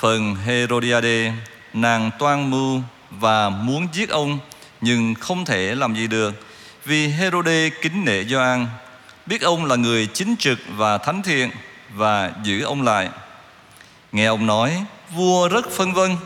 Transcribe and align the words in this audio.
Phần 0.00 0.34
Herodiade, 0.34 1.32
nàng 1.74 2.10
toan 2.18 2.50
mưu 2.50 2.80
và 3.10 3.48
muốn 3.48 3.88
giết 3.92 4.08
ông 4.08 4.38
nhưng 4.80 5.14
không 5.14 5.44
thể 5.44 5.74
làm 5.74 5.94
gì 5.94 6.06
được 6.06 6.34
vì 6.84 7.08
Herode 7.08 7.70
kính 7.82 8.04
nể 8.04 8.24
Gioan, 8.24 8.66
biết 9.26 9.42
ông 9.42 9.64
là 9.64 9.76
người 9.76 10.06
chính 10.06 10.36
trực 10.38 10.58
và 10.76 10.98
thánh 10.98 11.22
thiện 11.22 11.50
và 11.94 12.32
giữ 12.42 12.62
ông 12.62 12.82
lại. 12.82 13.08
Nghe 14.12 14.24
ông 14.24 14.46
nói, 14.46 14.84
vua 15.14 15.48
rất 15.48 15.70
phân 15.70 15.92
vân 15.92 16.16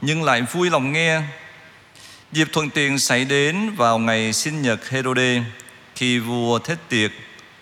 nhưng 0.00 0.22
lại 0.22 0.42
vui 0.42 0.70
lòng 0.70 0.92
nghe. 0.92 1.20
Dịp 2.32 2.48
thuận 2.52 2.70
tiện 2.70 2.98
xảy 2.98 3.24
đến 3.24 3.70
vào 3.76 3.98
ngày 3.98 4.32
sinh 4.32 4.62
nhật 4.62 4.88
Herode 4.88 5.42
khi 5.94 6.18
vua 6.18 6.58
thết 6.58 6.78
tiệc 6.88 7.10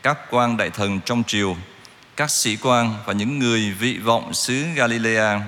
các 0.03 0.19
quan 0.31 0.57
đại 0.57 0.71
thần 0.71 1.01
trong 1.05 1.23
triều, 1.27 1.57
các 2.17 2.31
sĩ 2.31 2.57
quan 2.57 2.95
và 3.07 3.13
những 3.13 3.39
người 3.39 3.73
vị 3.79 3.99
vọng 3.99 4.35
xứ 4.35 4.65
Galilea. 4.75 5.41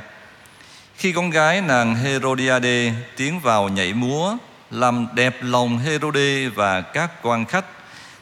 Khi 0.99 1.13
con 1.13 1.31
gái 1.31 1.61
nàng 1.61 1.95
Herodiade 1.95 2.93
tiến 3.17 3.41
vào 3.41 3.69
nhảy 3.69 3.95
múa, 3.95 4.37
làm 4.71 5.07
đẹp 5.15 5.37
lòng 5.41 5.79
Herode 5.79 6.49
và 6.49 6.81
các 6.81 7.23
quan 7.23 7.45
khách, 7.45 7.65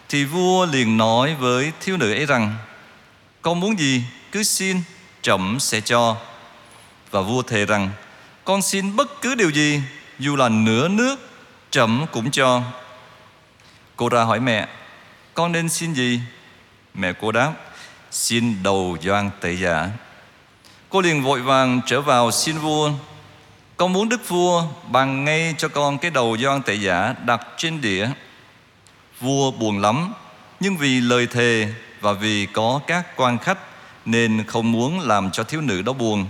thì 0.09 0.25
vua 0.25 0.67
liền 0.67 0.97
nói 0.97 1.35
với 1.35 1.73
thiếu 1.81 1.97
nữ 1.97 2.13
ấy 2.13 2.27
rằng, 2.27 2.55
con 3.43 3.61
muốn 3.61 3.79
gì, 3.79 4.03
cứ 4.33 4.43
xin, 4.43 4.77
trẫm 5.23 5.61
sẽ 5.61 5.81
cho. 5.81 6.17
Và 7.11 7.21
vua 7.21 7.43
thề 7.43 7.67
rằng, 7.67 7.91
con 8.45 8.63
xin 8.63 8.97
bất 8.97 9.23
cứ 9.23 9.35
điều 9.35 9.51
gì, 9.51 9.81
dù 10.19 10.37
là 10.37 10.49
nửa 10.49 10.89
nước, 10.89 11.17
trẫm 11.71 12.07
cũng 12.13 12.31
cho. 12.31 12.63
Cô 13.97 14.09
ra 14.09 14.23
hỏi 14.23 14.41
mẹ, 14.41 14.69
con 15.35 15.53
nên 15.53 15.69
xin 15.69 15.93
gì? 15.93 16.21
Mẹ 16.95 17.13
cô 17.21 17.33
đáp, 17.33 17.53
xin 18.11 18.63
đầu 18.63 18.97
doan 19.03 19.31
tệ 19.41 19.53
giả 19.53 19.89
cô 20.89 21.01
liền 21.01 21.23
vội 21.23 21.43
vàng 21.43 21.81
trở 21.87 22.01
vào 22.01 22.31
xin 22.31 22.59
vua. 22.59 22.91
Con 23.77 23.93
muốn 23.93 24.09
đức 24.09 24.29
vua 24.29 24.65
bằng 24.91 25.25
ngay 25.25 25.55
cho 25.59 25.69
con 25.69 25.99
cái 25.99 26.11
đầu 26.11 26.37
doan 26.43 26.63
tệ 26.63 26.75
giả 26.75 27.15
đặt 27.25 27.47
trên 27.57 27.81
đĩa. 27.81 28.09
Vua 29.21 29.51
buồn 29.51 29.79
lắm, 29.79 30.13
nhưng 30.61 30.77
vì 30.77 31.01
lời 31.01 31.27
thề 31.27 31.69
và 32.01 32.13
vì 32.13 32.47
có 32.53 32.81
các 32.87 33.17
quan 33.17 33.39
khách 33.39 33.59
nên 34.05 34.45
không 34.47 34.73
muốn 34.73 35.01
làm 35.01 35.31
cho 35.31 35.45
thiếu 35.45 35.61
nữ 35.61 35.83
đó 35.83 35.93
buồn. 35.93 36.27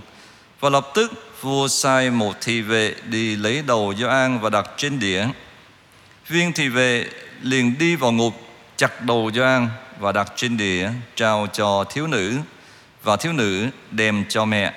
Và 0.61 0.71
lập 0.71 0.89
tức, 0.95 1.13
vua 1.41 1.69
sai 1.69 2.11
một 2.11 2.35
thị 2.41 2.61
vệ 2.61 2.95
đi 3.05 3.37
lấy 3.37 3.63
đầu 3.67 3.95
Gioan 3.99 4.39
và 4.39 4.51
đặt 4.51 4.71
trên 4.77 4.99
đĩa. 4.99 5.27
Viên 6.29 6.53
thị 6.53 6.69
vệ 6.69 7.07
liền 7.43 7.79
đi 7.79 7.97
vào 7.97 8.13
ngục, 8.13 8.35
chặt 8.77 9.03
đầu 9.03 9.31
Gioan 9.35 9.69
và 9.99 10.13
đặt 10.13 10.33
trên 10.37 10.57
đĩa, 10.57 10.89
trao 11.17 11.47
cho 11.53 11.85
thiếu 11.85 12.07
nữ 12.07 12.39
và 13.07 13.17
thiếu 13.17 13.33
nữ 13.33 13.69
đem 13.91 14.25
cho 14.29 14.45
mẹ. 14.45 14.75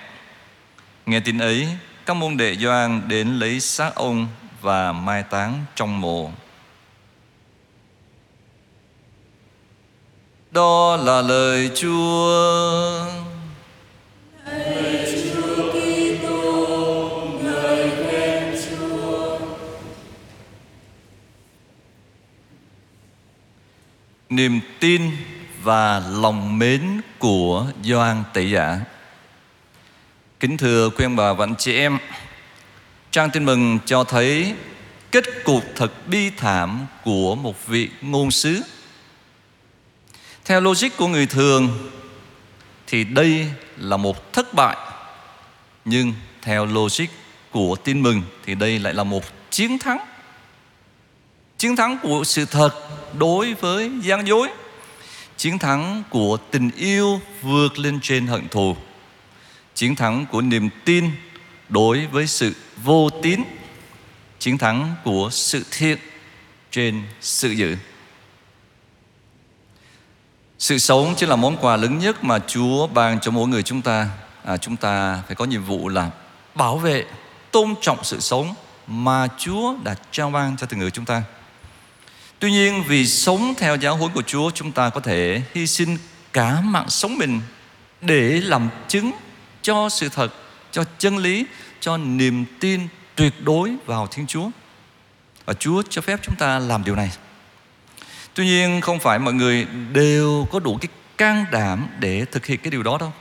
Nghe 1.06 1.20
tin 1.20 1.38
ấy, 1.38 1.68
các 2.06 2.14
môn 2.14 2.38
đệ 2.38 2.56
Gioan 2.56 3.02
đến 3.08 3.40
lấy 3.40 3.60
xác 3.60 3.96
ông 3.96 4.28
và 4.62 4.92
mai 4.92 5.24
táng 5.24 5.66
trong 5.76 6.02
mộ. 6.02 6.32
Đó 10.52 10.98
là 10.98 11.22
lời 11.22 11.72
Chúa. 11.76 13.06
Lời 14.46 15.22
Chúa 15.34 15.72
Kitô, 15.72 17.22
khen 18.10 18.56
Chúa. 18.70 19.40
Niềm 24.30 24.62
tin 24.80 25.12
và 25.64 26.00
lòng 26.00 26.60
mến 26.60 26.99
của 27.20 27.68
Doan 27.84 28.24
Tẩy 28.34 28.52
Giả. 28.52 28.80
Kính 30.40 30.58
thưa 30.58 30.90
quý 30.90 31.06
ông 31.06 31.16
bà 31.16 31.34
và 31.34 31.46
anh 31.46 31.56
chị 31.56 31.76
em, 31.76 31.98
trang 33.12 33.30
tin 33.30 33.46
mừng 33.46 33.80
cho 33.86 34.04
thấy 34.04 34.54
kết 35.12 35.26
cục 35.44 35.64
thật 35.76 36.08
bi 36.08 36.30
thảm 36.30 36.86
của 37.04 37.36
một 37.36 37.68
vị 37.68 37.90
ngôn 38.02 38.32
sứ. 38.32 38.62
Theo 40.46 40.62
logic 40.62 40.98
của 40.98 41.08
người 41.08 41.26
thường 41.26 41.90
thì 42.88 43.04
đây 43.04 43.48
là 43.78 43.98
một 43.98 44.34
thất 44.34 44.54
bại, 44.54 44.78
nhưng 45.86 46.14
theo 46.42 46.66
logic 46.66 47.08
của 47.52 47.76
tin 47.76 48.02
mừng 48.02 48.22
thì 48.46 48.56
đây 48.56 48.80
lại 48.80 48.94
là 48.94 49.04
một 49.04 49.24
chiến 49.52 49.80
thắng. 49.80 50.00
Chiến 51.58 51.76
thắng 51.76 51.98
của 52.04 52.24
sự 52.24 52.46
thật 52.46 52.72
đối 53.18 53.54
với 53.54 53.92
gian 54.02 54.28
dối 54.28 54.50
chiến 55.40 55.60
thắng 55.60 56.04
của 56.10 56.38
tình 56.52 56.72
yêu 56.78 57.22
vượt 57.42 57.80
lên 57.80 58.00
trên 58.02 58.28
hận 58.28 58.50
thù. 58.50 58.76
Chiến 59.76 59.96
thắng 59.96 60.26
của 60.26 60.42
niềm 60.42 60.70
tin 60.86 61.12
đối 61.70 62.06
với 62.06 62.28
sự 62.28 62.56
vô 62.84 63.10
tín. 63.24 63.42
Chiến 64.40 64.58
thắng 64.58 64.96
của 65.04 65.30
sự 65.32 65.66
thiện 65.72 65.98
trên 66.72 67.04
sự 67.22 67.50
dữ. 67.50 67.78
Sự 70.58 70.78
sống 70.78 71.14
chính 71.18 71.30
là 71.30 71.36
món 71.36 71.58
quà 71.58 71.78
lớn 71.78 72.00
nhất 72.00 72.24
mà 72.24 72.40
Chúa 72.40 72.88
ban 72.88 73.20
cho 73.20 73.32
mỗi 73.32 73.48
người 73.48 73.64
chúng 73.64 73.82
ta. 73.82 74.10
À, 74.44 74.58
chúng 74.58 74.76
ta 74.76 75.22
phải 75.28 75.36
có 75.36 75.46
nhiệm 75.46 75.64
vụ 75.64 75.90
là 75.90 76.12
bảo 76.56 76.78
vệ 76.78 77.06
tôn 77.52 77.76
trọng 77.82 78.04
sự 78.04 78.20
sống 78.20 78.54
mà 78.88 79.28
Chúa 79.38 79.76
đã 79.84 79.96
trao 80.12 80.30
ban 80.30 80.58
cho 80.58 80.68
từng 80.68 80.80
người 80.80 80.92
chúng 80.92 81.06
ta. 81.06 81.24
Tuy 82.40 82.52
nhiên, 82.52 82.84
vì 82.88 83.08
sống 83.08 83.54
theo 83.58 83.76
giáo 83.76 83.96
huấn 83.96 84.12
của 84.12 84.22
Chúa, 84.22 84.52
Chúng 84.52 84.72
ta 84.72 84.90
có 84.90 85.00
thể 85.00 85.42
hy 85.54 85.68
sinh 85.68 85.98
cả 86.34 86.62
mạng 86.62 86.90
sống 86.90 87.18
mình 87.18 87.42
Để 88.02 88.42
làm 88.42 88.70
chứng 88.88 89.12
cho 89.62 89.90
sự 89.90 90.10
thật, 90.10 90.34
Cho 90.72 90.84
chân 90.98 91.18
lý, 91.18 91.46
Cho 91.80 91.98
niềm 91.98 92.46
tin 92.60 92.88
tuyệt 93.16 93.34
đối 93.44 93.76
vào 93.86 94.08
Thiên 94.08 94.28
Chúa. 94.28 94.50
Và 95.46 95.54
Chúa 95.54 95.84
cho 95.90 96.02
phép 96.02 96.20
chúng 96.24 96.36
ta 96.36 96.60
làm 96.60 96.84
điều 96.84 96.96
này. 96.96 97.12
Tuy 98.34 98.46
nhiên, 98.46 98.82
không 98.82 99.00
phải 99.00 99.20
mọi 99.20 99.34
người 99.34 99.68
đều 99.94 100.48
có 100.52 100.60
đủ 100.60 100.78
cái 100.82 100.90
can 101.18 101.46
đảm 101.52 101.88
để 102.00 102.26
thực 102.26 102.46
hiện 102.46 102.60
cái 102.64 102.72
điều 102.72 102.84
đó 102.84 102.98
đâu. 103.00 103.14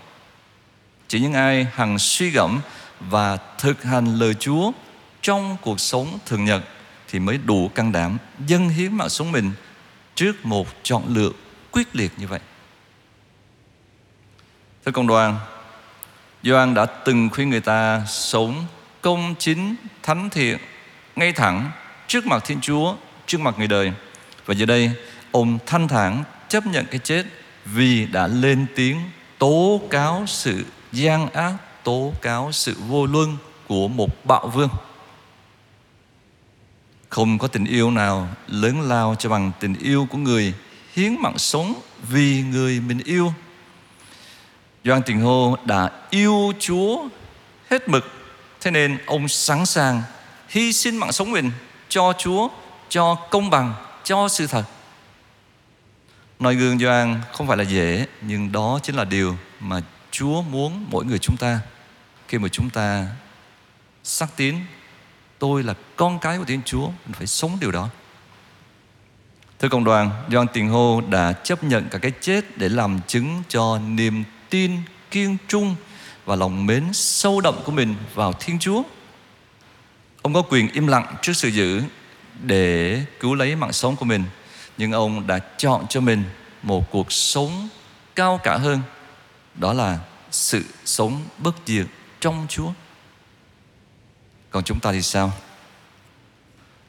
Chỉ 1.09 1.21
những 1.21 1.33
ai 1.33 1.67
hằng 1.75 1.99
suy 1.99 2.31
gẫm 2.31 2.61
và 3.01 3.39
thực 3.59 3.83
hành 3.83 4.15
lời 4.15 4.35
Chúa 4.35 4.73
trong 5.23 5.57
cuộc 5.63 5.81
sống 5.81 6.19
thường 6.27 6.45
nhật 6.45 6.63
thì 7.09 7.19
mới 7.19 7.39
đủ 7.39 7.69
can 7.69 7.93
đảm 7.93 8.19
dâng 8.47 8.69
hiến 8.69 8.97
mạng 8.97 9.09
sống 9.09 9.33
mình 9.33 9.53
trước 10.15 10.47
một 10.47 10.69
chọn 10.83 11.03
lựa 11.09 11.31
quyết 11.71 11.97
liệt 11.97 12.13
như 12.17 12.27
vậy. 12.27 12.41
Thưa 14.85 14.93
công 14.93 15.07
đoàn, 15.07 15.39
Gioan 16.43 16.75
đã 16.75 16.87
từng 16.87 17.29
khuyên 17.33 17.51
người 17.51 17.61
ta 17.61 18.03
sống 18.07 18.65
công 19.01 19.35
chính, 19.39 19.75
thánh 20.03 20.31
thiện, 20.31 20.59
ngay 21.17 21.33
thẳng 21.33 21.71
trước 22.07 22.27
mặt 22.27 22.43
Thiên 22.47 22.61
Chúa, 22.61 22.95
trước 23.27 23.41
mặt 23.41 23.55
người 23.59 23.67
đời. 23.67 23.93
Và 24.47 24.55
giờ 24.55 24.67
đây, 24.67 24.93
ông 25.33 25.59
thanh 25.67 25.89
thản 25.89 26.25
chấp 26.49 26.67
nhận 26.67 26.87
cái 26.91 27.01
chết 27.05 27.27
vì 27.65 28.07
đã 28.07 28.27
lên 28.27 28.67
tiếng 28.77 29.01
tố 29.39 29.81
cáo 29.91 30.25
sự 30.27 30.65
gian 30.93 31.31
ác, 31.31 31.55
tố 31.85 32.13
cáo 32.23 32.53
sự 32.53 32.75
vô 32.89 33.07
luân 33.07 33.37
của 33.67 33.89
một 33.89 34.27
bạo 34.27 34.49
vương. 34.49 34.69
Không 37.09 37.39
có 37.39 37.49
tình 37.49 37.65
yêu 37.65 37.91
nào 37.91 38.29
lớn 38.47 38.81
lao 38.81 39.15
cho 39.19 39.29
bằng 39.29 39.53
tình 39.61 39.75
yêu 39.75 40.07
của 40.11 40.19
người 40.19 40.55
hiến 40.93 41.17
mạng 41.21 41.39
sống 41.39 41.75
vì 42.09 42.43
người 42.43 42.81
mình 42.81 42.99
yêu. 43.05 43.33
Doan 44.85 45.03
Tình 45.03 45.21
Hô 45.21 45.57
đã 45.65 45.91
yêu 46.11 46.53
Chúa 46.59 47.09
hết 47.71 47.89
mực. 47.89 48.13
Thế 48.61 48.71
nên 48.71 48.99
ông 49.07 49.29
sẵn 49.29 49.67
sàng 49.67 50.03
hy 50.49 50.73
sinh 50.73 50.97
mạng 50.97 51.13
sống 51.13 51.31
mình 51.31 51.51
cho 51.89 52.13
Chúa, 52.19 52.49
cho 52.89 53.15
công 53.15 53.51
bằng, 53.51 53.75
cho 54.05 54.29
sự 54.29 54.47
thật. 54.47 54.65
Nói 56.39 56.55
gương 56.55 56.79
Doan 56.79 57.21
không 57.33 57.47
phải 57.47 57.57
là 57.57 57.65
dễ, 57.65 58.07
nhưng 58.21 58.53
đó 58.53 58.81
chính 58.83 58.97
là 58.97 59.05
điều 59.05 59.37
mà 59.61 59.81
Chúa 60.11 60.43
muốn 60.43 60.87
mỗi 60.91 61.05
người 61.05 61.19
chúng 61.19 61.37
ta 61.37 61.61
khi 62.29 62.39
mà 62.39 62.49
chúng 62.49 62.71
ta 62.71 63.07
xác 64.05 64.37
tín 64.37 64.57
tôi 65.39 65.63
là 65.63 65.75
con 65.97 66.19
cái 66.19 66.39
của 66.39 66.45
Thiên 66.45 66.63
Chúa 66.65 66.87
mình 66.87 67.15
phải 67.15 67.27
sống 67.27 67.59
điều 67.61 67.71
đó 67.71 67.89
Thưa 69.59 69.69
cộng 69.69 69.85
đoàn, 69.85 70.11
Doan 70.33 70.47
Tiền 70.53 70.69
Hô 70.69 71.01
đã 71.01 71.33
chấp 71.33 71.65
nhận 71.65 71.89
cả 71.89 71.99
cái 71.99 72.13
chết 72.21 72.59
để 72.59 72.69
làm 72.69 73.01
chứng 73.07 73.43
cho 73.49 73.79
niềm 73.79 74.25
tin 74.51 74.77
kiên 75.11 75.37
trung 75.49 75.77
và 76.25 76.37
lòng 76.37 76.67
mến 76.67 76.85
sâu 76.93 77.41
đậm 77.41 77.55
của 77.65 77.73
mình 77.73 77.95
vào 78.15 78.33
Thiên 78.33 78.59
Chúa. 78.59 78.83
Ông 80.23 80.35
có 80.35 80.43
quyền 80.43 80.69
im 80.73 80.87
lặng 80.87 81.17
trước 81.23 81.33
sự 81.33 81.49
dữ 81.49 81.83
để 82.43 83.03
cứu 83.21 83.35
lấy 83.35 83.57
mạng 83.57 83.73
sống 83.73 83.97
của 83.97 84.05
mình, 84.05 84.25
nhưng 84.79 84.93
ông 84.93 85.27
đã 85.27 85.39
chọn 85.39 85.87
cho 85.89 86.01
mình 86.01 86.25
một 86.63 86.91
cuộc 86.91 87.13
sống 87.13 87.69
cao 88.15 88.41
cả 88.43 88.57
hơn, 88.57 88.81
đó 89.55 89.73
là 89.73 89.99
sự 90.31 90.65
sống 90.85 91.23
bất 91.39 91.57
diệt 91.67 91.87
trong 92.21 92.47
Chúa. 92.49 92.71
Còn 94.51 94.65
chúng 94.65 94.81
ta 94.81 94.93
thì 94.93 95.03
sao? 95.03 95.33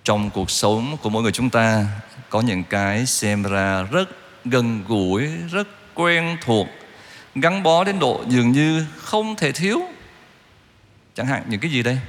Trong 0.04 0.30
cuộc 0.30 0.52
sống 0.52 0.98
của 1.02 1.10
mỗi 1.10 1.24
người 1.24 1.32
chúng 1.32 1.50
ta 1.50 1.86
có 2.30 2.42
những 2.42 2.64
cái 2.64 3.06
xem 3.06 3.44
ra 3.44 3.84
rất 3.84 4.10
gần 4.46 4.84
gũi, 4.88 5.28
rất 5.52 5.68
quen 5.94 6.38
thuộc, 6.42 6.68
gắn 7.36 7.64
bó 7.64 7.84
đến 7.84 8.00
độ 8.00 8.24
dường 8.28 8.52
như 8.52 8.86
không 8.98 9.36
thể 9.36 9.52
thiếu. 9.52 9.82
chẳng 11.20 11.28
hạn 11.28 11.44
những 11.48 11.60
cái 11.60 11.72
gì 11.72 11.84
đây 11.84 12.00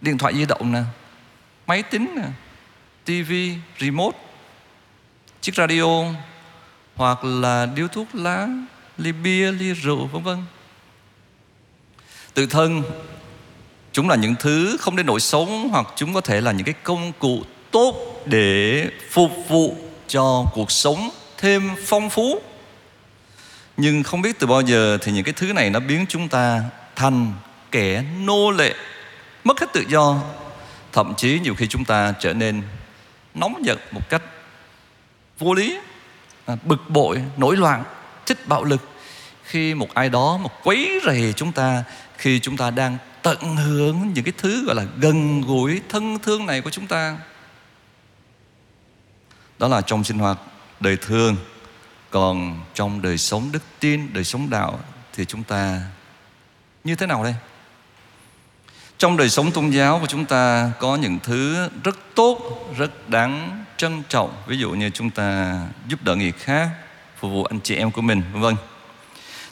điện 0.00 0.18
thoại 0.18 0.34
di 0.34 0.46
động 0.46 0.72
nè 0.72 0.82
máy 1.66 1.82
tính 1.82 2.14
nè 2.16 2.28
tivi 3.04 3.54
remote 3.78 4.18
chiếc 5.40 5.54
radio 5.54 6.04
hoặc 6.94 7.24
là 7.24 7.66
điếu 7.66 7.88
thuốc 7.88 8.14
lá 8.14 8.48
ly 8.98 9.12
bia 9.12 9.52
ly 9.52 9.72
rượu 9.72 10.06
vân 10.06 10.22
vân 10.22 10.44
tự 12.34 12.46
thân 12.46 12.82
chúng 13.96 14.08
là 14.08 14.16
những 14.16 14.34
thứ 14.38 14.76
không 14.80 14.96
đến 14.96 15.06
nổi 15.06 15.20
sống 15.20 15.68
hoặc 15.68 15.86
chúng 15.96 16.14
có 16.14 16.20
thể 16.20 16.40
là 16.40 16.52
những 16.52 16.64
cái 16.64 16.74
công 16.82 17.12
cụ 17.18 17.42
tốt 17.70 18.22
để 18.26 18.84
phục 19.10 19.30
vụ 19.48 19.76
cho 20.08 20.44
cuộc 20.52 20.70
sống 20.70 21.10
thêm 21.38 21.70
phong 21.86 22.10
phú. 22.10 22.40
Nhưng 23.76 24.02
không 24.02 24.22
biết 24.22 24.38
từ 24.38 24.46
bao 24.46 24.60
giờ 24.60 24.98
thì 25.02 25.12
những 25.12 25.24
cái 25.24 25.34
thứ 25.36 25.52
này 25.52 25.70
nó 25.70 25.80
biến 25.80 26.06
chúng 26.08 26.28
ta 26.28 26.62
thành 26.96 27.32
kẻ 27.70 28.04
nô 28.20 28.50
lệ, 28.50 28.74
mất 29.44 29.60
hết 29.60 29.66
tự 29.72 29.84
do. 29.88 30.22
Thậm 30.92 31.14
chí 31.16 31.40
nhiều 31.42 31.54
khi 31.54 31.66
chúng 31.66 31.84
ta 31.84 32.14
trở 32.20 32.32
nên 32.32 32.62
nóng 33.34 33.66
giận 33.66 33.78
một 33.90 34.08
cách 34.08 34.22
vô 35.38 35.54
lý 35.54 35.78
à, 36.46 36.56
bực 36.64 36.90
bội, 36.90 37.22
nổi 37.36 37.56
loạn, 37.56 37.84
thích 38.26 38.48
bạo 38.48 38.64
lực 38.64 38.88
khi 39.44 39.74
một 39.74 39.94
ai 39.94 40.08
đó 40.08 40.38
mà 40.42 40.48
quấy 40.62 41.00
rầy 41.06 41.32
chúng 41.36 41.52
ta 41.52 41.84
khi 42.16 42.40
chúng 42.40 42.56
ta 42.56 42.70
đang 42.70 42.98
tận 43.26 43.56
hưởng 43.56 44.12
những 44.14 44.24
cái 44.24 44.32
thứ 44.38 44.66
gọi 44.66 44.74
là 44.74 44.84
gần 44.98 45.40
gũi, 45.40 45.80
thân 45.88 46.18
thương 46.18 46.46
này 46.46 46.60
của 46.60 46.70
chúng 46.70 46.86
ta. 46.86 47.18
Đó 49.58 49.68
là 49.68 49.80
trong 49.80 50.04
sinh 50.04 50.18
hoạt, 50.18 50.38
đời 50.80 50.96
thường. 50.96 51.36
Còn 52.10 52.60
trong 52.74 53.02
đời 53.02 53.18
sống 53.18 53.52
đức 53.52 53.62
tin, 53.80 54.12
đời 54.12 54.24
sống 54.24 54.50
đạo 54.50 54.80
thì 55.12 55.24
chúng 55.24 55.42
ta 55.42 55.80
như 56.84 56.94
thế 56.94 57.06
nào 57.06 57.24
đây? 57.24 57.34
Trong 58.98 59.16
đời 59.16 59.28
sống 59.28 59.50
tôn 59.50 59.70
giáo 59.70 59.98
của 60.00 60.06
chúng 60.06 60.24
ta 60.24 60.72
có 60.78 60.96
những 60.96 61.18
thứ 61.22 61.68
rất 61.84 61.98
tốt, 62.14 62.68
rất 62.76 63.08
đáng 63.08 63.64
trân 63.76 64.02
trọng. 64.08 64.42
Ví 64.46 64.58
dụ 64.58 64.70
như 64.70 64.90
chúng 64.90 65.10
ta 65.10 65.60
giúp 65.88 66.02
đỡ 66.02 66.16
người 66.16 66.32
khác, 66.32 66.68
phục 67.18 67.30
vụ 67.30 67.44
anh 67.44 67.60
chị 67.60 67.74
em 67.74 67.90
của 67.90 68.02
mình, 68.02 68.22
vân 68.32 68.42
vân. 68.42 68.56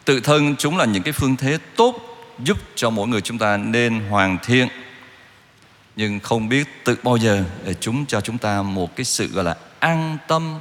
Tự 0.05 0.21
thân 0.21 0.56
chúng 0.56 0.76
là 0.76 0.85
những 0.85 1.03
cái 1.03 1.12
phương 1.12 1.37
thế 1.37 1.59
tốt 1.76 2.13
giúp 2.38 2.58
cho 2.75 2.90
mỗi 2.90 3.08
người 3.08 3.20
chúng 3.20 3.38
ta 3.38 3.56
nên 3.56 4.00
hoàn 4.00 4.38
thiện, 4.42 4.69
nhưng 5.96 6.20
không 6.20 6.48
biết 6.48 6.69
từ 6.84 6.96
bao 7.02 7.16
giờ 7.16 7.44
để 7.64 7.75
chúng 7.75 8.06
cho 8.06 8.20
chúng 8.20 8.38
ta 8.38 8.62
một 8.62 8.96
cái 8.96 9.04
sự, 9.04 9.26
gọi 9.26 9.44
là, 9.44 9.56
an 9.78 10.19
tâm, 10.28 10.58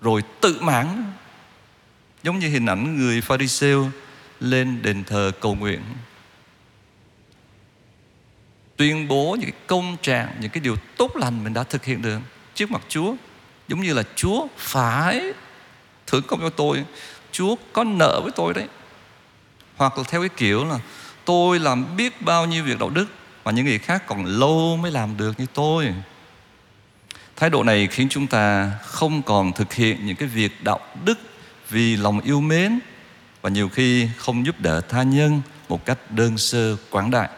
rồi 0.00 0.22
tự 0.40 0.58
mãn. 0.60 1.12
Giống 2.22 2.38
như 2.38 2.48
hình 2.48 2.66
ảnh 2.66 2.96
người 2.96 3.20
pharisêu 3.20 3.90
lên 4.40 4.82
đền 4.82 5.04
thờ 5.04 5.32
cầu 5.40 5.54
nguyện, 5.54 5.80
tuyên 8.76 9.08
bố 9.08 9.36
những 9.40 9.50
cái 9.50 9.60
công 9.66 9.96
trạng, 10.02 10.36
những 10.40 10.50
cái 10.50 10.60
điều 10.60 10.76
tốt 10.96 11.16
lành 11.16 11.44
mình 11.44 11.54
đã 11.54 11.62
thực 11.62 11.84
hiện 11.84 12.02
được 12.02 12.18
trước 12.54 12.70
mặt 12.70 12.82
Chúa. 12.88 13.14
Giống 13.68 13.80
như 13.80 13.94
là 13.94 14.02
Chúa 14.16 14.46
phải 14.56 15.32
thưởng 16.06 16.22
công 16.26 16.40
cho 16.40 16.50
tôi, 16.50 16.84
Chúa 17.32 17.56
có 17.72 17.84
nợ 17.84 18.20
với 18.22 18.32
tôi 18.36 18.54
đấy 18.54 18.66
hoặc 19.78 19.98
là 19.98 20.04
theo 20.08 20.20
cái 20.20 20.28
kiểu 20.28 20.64
là, 20.64 20.78
tôi 21.24 21.58
làm 21.58 21.96
biết 21.96 22.22
bao 22.22 22.46
nhiêu 22.46 22.64
việc 22.64 22.78
đạo 22.78 22.90
đức 22.90 23.06
mà 23.44 23.50
những 23.50 23.66
người 23.66 23.78
khác 23.78 24.06
còn 24.06 24.24
lâu 24.24 24.76
mới 24.82 24.90
làm 24.90 25.16
được 25.16 25.40
như 25.40 25.46
tôi. 25.54 25.94
Thái 27.36 27.50
độ 27.50 27.62
này 27.62 27.88
khiến 27.90 28.08
chúng 28.10 28.26
ta 28.26 28.72
không 28.82 29.22
còn 29.22 29.52
thực 29.52 29.72
hiện 29.72 30.06
những 30.06 30.16
cái 30.16 30.28
việc 30.28 30.64
đạo 30.64 30.80
đức 31.04 31.18
vì 31.68 31.96
lòng 31.96 32.20
yêu 32.20 32.40
mến 32.40 32.78
và 33.42 33.50
nhiều 33.50 33.68
khi 33.68 34.08
không 34.16 34.46
giúp 34.46 34.60
đỡ 34.60 34.80
tha 34.80 35.02
nhân 35.02 35.42
một 35.68 35.84
cách 35.84 35.98
đơn 36.10 36.38
sơ, 36.38 36.76
quảng 36.90 37.10
đại, 37.10 37.28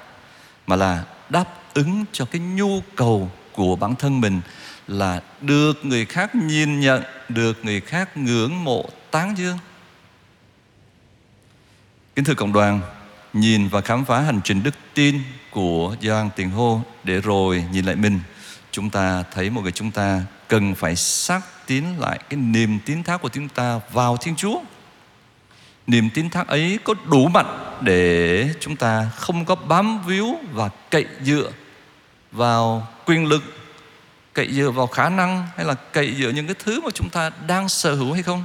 mà 0.66 0.76
là 0.76 1.04
đáp 1.28 1.44
ứng 1.74 2.04
cho 2.12 2.24
cái 2.24 2.40
nhu 2.40 2.80
cầu 2.96 3.30
của 3.52 3.76
bản 3.76 3.94
thân 3.96 4.20
mình 4.20 4.40
là 4.88 5.20
được 5.40 5.84
người 5.84 6.04
khác 6.04 6.34
nhìn 6.34 6.80
nhận, 6.80 7.02
được 7.28 7.64
người 7.64 7.80
khác 7.80 8.16
ngưỡng 8.16 8.64
mộ, 8.64 8.88
tán 9.10 9.34
dương 9.38 9.58
kính 12.20 12.24
thưa 12.24 12.34
cộng 12.34 12.52
đoàn, 12.52 12.80
nhìn 13.32 13.68
và 13.68 13.80
khám 13.80 14.04
phá 14.04 14.20
hành 14.20 14.40
trình 14.44 14.62
đức 14.62 14.74
tin 14.94 15.20
của 15.50 15.96
Gioan 16.00 16.30
Tiền 16.36 16.50
Hô 16.50 16.82
để 17.04 17.20
rồi 17.20 17.64
nhìn 17.72 17.84
lại 17.84 17.96
mình, 17.96 18.20
chúng 18.70 18.90
ta 18.90 19.24
thấy 19.34 19.50
một 19.50 19.60
người 19.60 19.72
chúng 19.72 19.90
ta 19.90 20.22
cần 20.48 20.74
phải 20.74 20.96
xác 20.96 21.40
tín 21.66 21.84
lại 21.98 22.20
cái 22.28 22.40
niềm 22.40 22.78
tín 22.84 23.02
thác 23.02 23.22
của 23.22 23.28
chúng 23.28 23.48
ta 23.48 23.80
vào 23.92 24.16
Thiên 24.16 24.36
Chúa. 24.36 24.60
Niềm 25.86 26.10
tín 26.14 26.30
thác 26.30 26.48
ấy 26.48 26.78
có 26.84 26.94
đủ 27.10 27.28
mạnh 27.28 27.78
để 27.80 28.48
chúng 28.60 28.76
ta 28.76 29.10
không 29.16 29.44
có 29.44 29.54
bám 29.54 30.02
víu 30.06 30.34
và 30.52 30.70
cậy 30.90 31.06
dựa 31.22 31.50
vào 32.32 32.88
quyền 33.06 33.26
lực, 33.26 33.42
cậy 34.32 34.52
dựa 34.52 34.70
vào 34.70 34.86
khả 34.86 35.08
năng 35.08 35.46
hay 35.56 35.66
là 35.66 35.74
cậy 35.74 36.14
dựa 36.18 36.30
những 36.30 36.46
cái 36.46 36.56
thứ 36.64 36.80
mà 36.80 36.90
chúng 36.94 37.08
ta 37.08 37.30
đang 37.46 37.68
sở 37.68 37.94
hữu 37.94 38.12
hay 38.12 38.22
không? 38.22 38.44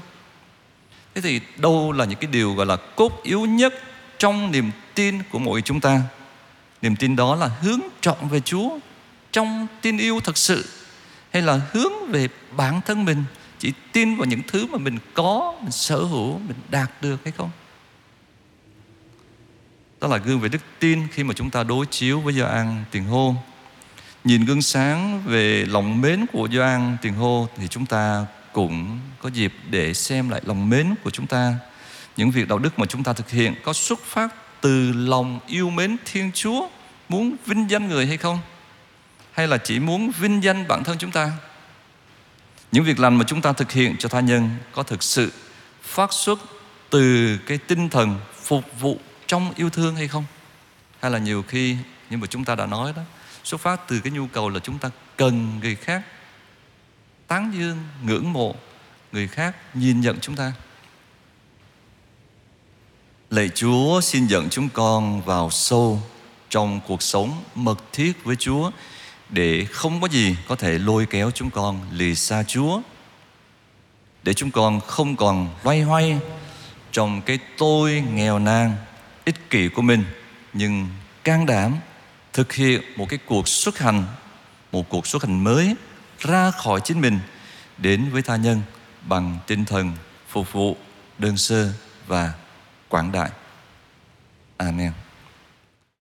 Thế 1.16 1.22
thì 1.22 1.42
đâu 1.58 1.92
là 1.92 2.06
những 2.06 2.20
cái 2.20 2.32
điều 2.32 2.54
gọi 2.54 2.66
là 2.66 2.76
cốt 2.76 3.22
yếu 3.24 3.46
nhất 3.46 3.74
trong 4.18 4.52
niềm 4.52 4.72
tin 4.96 5.24
của 5.32 5.40
mỗi 5.40 5.62
chúng 5.62 5.82
ta? 5.82 6.02
Niềm 6.82 6.96
tin 6.96 7.16
đó 7.16 7.36
là 7.36 7.48
hướng 7.48 7.80
trọn 8.02 8.18
về 8.30 8.40
chúa 8.40 8.70
trong 9.32 9.68
tin 9.82 9.98
yêu 9.98 10.20
thật 10.24 10.38
sự, 10.38 10.66
hay 11.34 11.42
là 11.42 11.62
hướng 11.72 12.12
về 12.12 12.28
bản 12.58 12.82
thân 12.86 13.06
mình, 13.06 13.24
chỉ 13.60 13.74
tin 13.92 14.16
vào 14.16 14.26
những 14.26 14.42
thứ 14.48 14.68
mà 14.68 14.78
mình 14.78 14.98
có, 15.14 15.54
mình 15.62 15.72
sở 15.72 15.98
hữu, 15.98 16.40
mình 16.40 16.58
đạt 16.70 16.92
được 17.02 17.18
hay 17.24 17.34
không? 17.38 17.50
Đó 20.02 20.08
là 20.08 20.18
gương 20.18 20.40
về 20.40 20.50
đức 20.50 20.62
tin 20.80 21.08
khi 21.12 21.24
mà 21.24 21.34
chúng 21.34 21.50
ta 21.50 21.64
đối 21.64 21.86
chiếu 21.86 22.20
với 22.20 22.34
Gioan 22.34 22.84
tiền 22.92 23.06
hô. 23.06 23.36
Nhìn 24.24 24.46
gương 24.46 24.62
sáng 24.62 25.22
về 25.26 25.66
lòng 25.66 26.02
mến 26.02 26.26
của 26.34 26.48
Gioan 26.52 26.98
tiền 27.02 27.14
hô 27.14 27.48
thì 27.58 27.68
chúng 27.68 27.86
ta 27.86 28.26
cũng 28.56 29.00
có 29.22 29.30
dịp 29.34 29.54
để 29.70 29.94
xem 29.94 30.30
lại 30.30 30.42
lòng 30.46 30.70
mến 30.70 30.96
của 31.04 31.10
chúng 31.10 31.28
ta. 31.28 31.56
Những 32.18 32.32
việc 32.32 32.48
đạo 32.48 32.60
đức 32.60 32.80
mà 32.80 32.86
chúng 32.86 33.04
ta 33.04 33.14
thực 33.14 33.30
hiện 33.30 33.56
có 33.64 33.74
xuất 33.74 34.00
phát 34.00 34.34
từ 34.62 34.92
lòng 34.92 35.40
yêu 35.48 35.70
mến 35.70 35.98
Thiên 36.06 36.32
Chúa, 36.34 36.68
muốn 37.10 37.36
vinh 37.46 37.70
danh 37.70 37.90
người 37.90 38.08
hay 38.08 38.18
không? 38.18 38.40
Hay 39.32 39.48
là 39.48 39.58
chỉ 39.58 39.80
muốn 39.80 40.12
vinh 40.12 40.44
danh 40.44 40.68
bản 40.68 40.84
thân 40.84 40.98
chúng 40.98 41.12
ta? 41.12 41.32
Những 42.72 42.84
việc 42.84 43.00
lành 43.00 43.16
mà 43.16 43.24
chúng 43.28 43.42
ta 43.42 43.54
thực 43.54 43.72
hiện 43.72 43.96
cho 44.00 44.10
tha 44.10 44.20
nhân 44.20 44.50
có 44.72 44.84
thực 44.84 45.04
sự 45.04 45.32
phát 45.82 46.14
xuất 46.14 46.40
từ 46.90 47.38
cái 47.38 47.58
tinh 47.58 47.90
thần 47.90 48.20
phục 48.44 48.80
vụ 48.80 49.00
trong 49.28 49.54
yêu 49.56 49.70
thương 49.70 49.96
hay 49.96 50.08
không? 50.08 50.24
Hay 51.02 51.12
là 51.12 51.18
nhiều 51.18 51.44
khi 51.44 51.78
nhưng 52.10 52.20
mà 52.20 52.28
chúng 52.28 52.44
ta 52.44 52.56
đã 52.56 52.66
nói 52.66 52.94
đó, 52.96 53.02
xuất 53.44 53.62
phát 53.62 53.88
từ 53.88 54.00
cái 54.00 54.12
nhu 54.12 54.28
cầu 54.28 54.50
là 54.50 54.60
chúng 54.60 54.78
ta 54.78 54.90
cần 55.18 55.60
người 55.60 55.76
khác 55.76 56.02
tán 57.28 57.52
dương 57.58 57.78
ngưỡng 58.04 58.34
mộ 58.34 58.56
người 59.12 59.28
khác 59.28 59.56
nhìn 59.74 60.02
nhận 60.02 60.20
chúng 60.22 60.36
ta 60.36 60.54
lạy 63.30 63.50
chúa 63.56 64.02
xin 64.02 64.28
dẫn 64.28 64.50
chúng 64.50 64.70
con 64.70 65.22
vào 65.22 65.50
sâu 65.50 66.02
trong 66.50 66.80
cuộc 66.88 67.02
sống 67.02 67.44
mật 67.56 67.80
thiết 67.94 68.24
với 68.24 68.36
chúa 68.36 68.72
để 69.30 69.66
không 69.66 70.02
có 70.02 70.08
gì 70.08 70.36
có 70.48 70.56
thể 70.56 70.80
lôi 70.80 71.06
kéo 71.06 71.32
chúng 71.32 71.50
con 71.50 71.82
lì 71.92 72.16
xa 72.16 72.44
Chúa. 72.44 72.82
Để 74.24 74.34
chúng 74.34 74.52
con 74.52 74.80
không 74.80 75.16
còn 75.16 75.50
loay 75.64 75.82
hoay 75.82 76.20
trong 76.92 77.22
cái 77.22 77.40
tôi 77.58 78.04
nghèo 78.14 78.40
nàn, 78.40 78.76
ích 79.26 79.50
kỷ 79.50 79.70
của 79.70 79.82
mình 79.82 80.04
nhưng 80.54 80.88
can 81.24 81.46
đảm 81.46 81.76
thực 82.34 82.54
hiện 82.54 82.82
một 82.96 83.06
cái 83.10 83.20
cuộc 83.26 83.48
xuất 83.48 83.80
hành, 83.80 84.04
một 84.72 84.90
cuộc 84.90 85.08
xuất 85.08 85.24
hành 85.24 85.44
mới 85.44 85.76
ra 86.20 86.52
khỏi 86.52 86.82
chính 86.84 87.02
mình, 87.02 87.20
đến 87.78 88.10
với 88.12 88.22
tha 88.22 88.36
nhân 88.36 88.62
bằng 89.08 89.38
tinh 89.48 89.66
thần 89.66 89.92
phục 90.28 90.54
vụ 90.54 90.78
đơn 91.18 91.38
sơ 91.38 91.72
và 92.08 92.34
quảng 92.90 93.12
đại. 93.12 93.30
Amen. 94.58 94.92